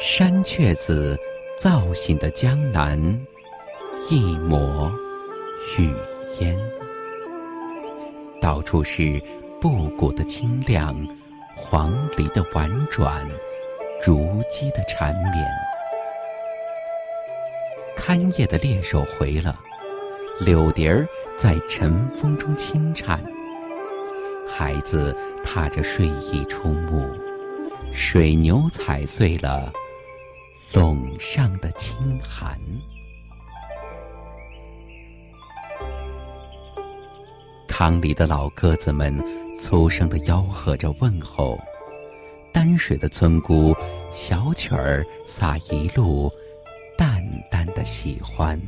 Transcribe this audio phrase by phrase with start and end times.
[0.00, 1.18] 山雀子
[1.58, 2.96] 造醒的江南，
[4.08, 4.92] 一抹
[5.76, 5.92] 雨
[6.38, 6.56] 烟。
[8.40, 9.20] 到处是
[9.60, 10.96] 布谷的清亮，
[11.56, 13.28] 黄鹂的婉转，
[14.00, 15.44] 竹鸡的缠绵。
[17.96, 19.58] 看夜的猎手回了，
[20.38, 21.04] 柳笛儿
[21.36, 23.20] 在晨风中轻颤。
[24.46, 25.12] 孩子
[25.42, 27.04] 踏着睡意出牧，
[27.92, 29.72] 水牛踩碎了
[30.72, 32.58] 陇上的清寒。
[37.66, 39.16] 塘里的老鸽子们
[39.58, 41.58] 粗声的吆喝着问候，
[42.52, 43.74] 丹水的村姑
[44.12, 46.30] 小曲儿洒一路
[46.96, 48.60] 淡淡的喜欢。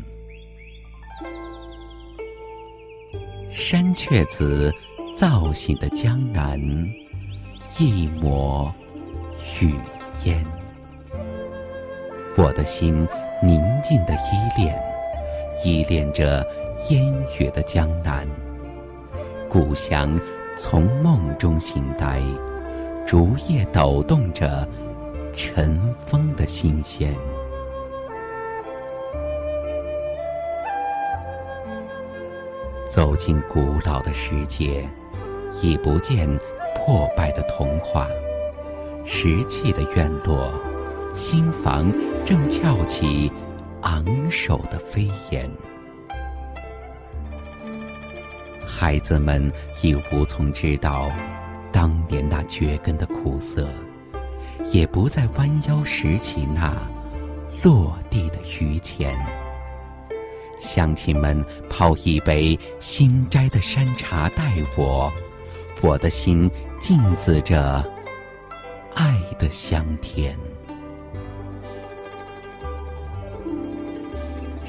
[3.51, 4.73] 山雀子。
[5.17, 6.59] 造醒的江南，
[7.79, 8.73] 一抹
[9.61, 9.75] 雨
[10.25, 10.60] 烟。
[12.43, 13.07] 我的心
[13.43, 14.75] 宁静的依恋，
[15.63, 16.43] 依恋着
[16.89, 18.27] 烟雨的江南。
[19.47, 20.19] 故乡
[20.57, 22.23] 从梦中醒来，
[23.07, 24.67] 竹叶抖动着
[25.37, 27.15] 晨风的新鲜。
[32.89, 34.89] 走进古老的世界。
[35.63, 36.27] 已不见
[36.75, 38.09] 破败的童话，
[39.05, 40.51] 石砌的院落，
[41.15, 41.93] 新房
[42.31, 43.29] 正翘起
[43.81, 45.51] 昂首的飞檐。
[48.65, 49.53] 孩子们
[49.83, 51.11] 已无从知道
[51.73, 53.69] 当年那掘根的苦涩，
[54.73, 56.81] 也不再弯腰拾起那
[57.65, 59.13] 落地的榆钱。
[60.61, 65.13] 乡亲们泡一杯新摘的山茶待我。
[65.81, 66.49] 我的心
[66.81, 67.85] 静子着
[68.95, 70.39] 爱的香甜，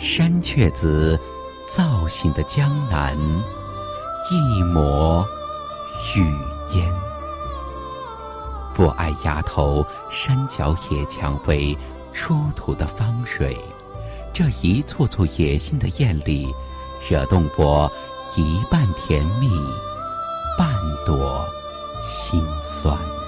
[0.01, 1.17] 山雀子
[1.71, 3.15] 造醒的江南，
[4.31, 5.23] 一抹
[6.15, 6.25] 雨
[6.73, 6.91] 烟。
[8.73, 11.77] 不爱崖头山脚野蔷薇
[12.11, 13.55] 出土的芳水，
[14.33, 16.51] 这一簇簇野性的艳丽，
[17.07, 17.89] 惹动我
[18.35, 19.51] 一半甜蜜。
[20.57, 20.75] 半
[21.05, 21.47] 朵
[22.03, 23.20] 心酸。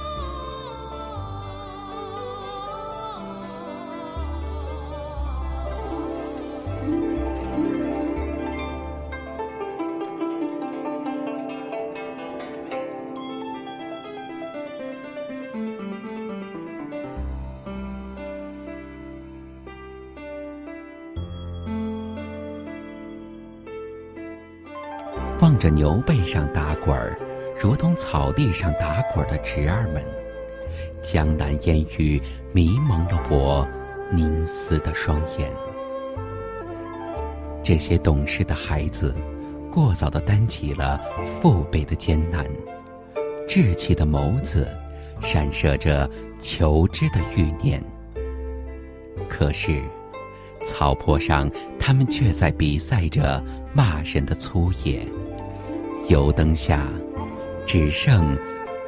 [25.53, 27.15] 望着牛背上打滚儿，
[27.61, 30.03] 如同草地上打滚儿的侄儿们，
[31.03, 32.19] 江南烟雨
[32.51, 33.67] 迷蒙了我
[34.11, 35.51] 凝思的双眼。
[37.63, 39.13] 这些懂事的孩子，
[39.71, 40.99] 过早的担起了
[41.39, 42.43] 父辈的艰难，
[43.47, 44.67] 稚气的眸子，
[45.21, 46.09] 闪射着
[46.41, 47.79] 求知的欲念。
[49.29, 49.83] 可是，
[50.65, 51.47] 草坡上，
[51.79, 53.39] 他们却在比赛着
[53.71, 54.99] 骂人的粗野。
[56.09, 56.85] 油灯下，
[57.65, 58.37] 只剩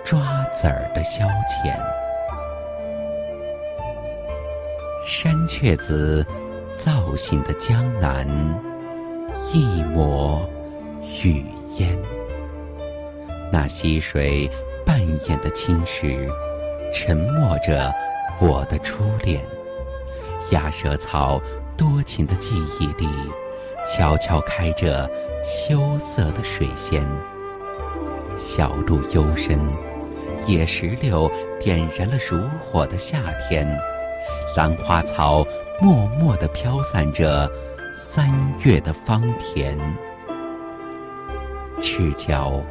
[0.03, 1.73] 抓子儿的消遣。
[5.07, 6.25] 山雀子
[6.77, 8.27] 造醒的江南，
[9.53, 10.47] 一抹
[11.23, 11.45] 雨
[11.77, 11.97] 烟。
[13.49, 14.49] 那溪水
[14.85, 14.99] 扮
[15.29, 16.27] 演的青石，
[16.93, 17.93] 沉默着
[18.41, 19.41] 我的初恋。
[20.51, 21.41] 鸭舌草
[21.77, 22.49] 多情的记
[22.79, 23.07] 忆里。
[23.85, 25.09] 悄悄开着
[25.43, 27.07] 羞涩的水仙，
[28.35, 29.59] 小路幽深，
[30.47, 33.67] 野石榴点燃了如火的夏天，
[34.57, 35.45] 兰花草
[35.79, 37.49] 默默地飘散着
[37.95, 38.27] 三
[38.63, 39.77] 月的芳甜。
[41.81, 42.63] 赤脚，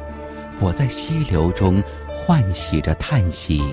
[0.59, 3.63] 我在溪流中欢喜着叹息，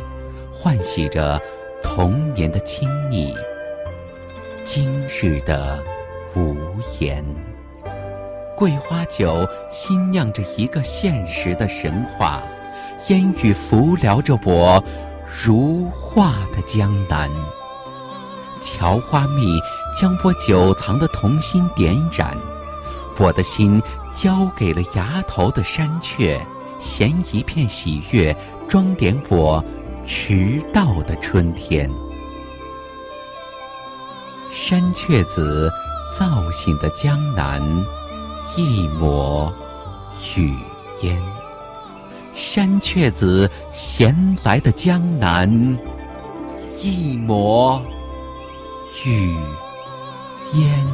[0.52, 1.40] 欢喜着
[1.82, 3.34] 童年的亲昵。
[4.64, 5.82] 今日的。
[6.34, 6.56] 无
[6.98, 7.24] 言，
[8.56, 12.42] 桂花酒新酿着一个现实的神话，
[13.08, 14.82] 烟雨浮撩着我
[15.44, 17.30] 如画的江南。
[18.62, 19.60] 桥花蜜
[20.00, 22.36] 将我久藏的童心点燃，
[23.18, 23.82] 我的心
[24.12, 26.40] 交给了崖头的山雀，
[26.78, 28.34] 衔一片喜悦
[28.68, 29.62] 装点我
[30.06, 31.90] 迟到的春天。
[34.50, 35.70] 山雀子。
[36.12, 37.62] 造醒的江南，
[38.56, 39.52] 一抹
[40.36, 40.54] 雨
[41.02, 41.16] 烟；
[42.34, 44.14] 山雀子衔
[44.44, 45.50] 来的江南，
[46.82, 47.80] 一抹
[49.06, 49.34] 雨
[50.54, 50.86] 烟。